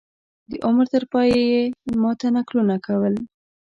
[0.49, 1.61] د عمر تر پایه یې
[2.01, 3.13] ما ته نکلونه کول.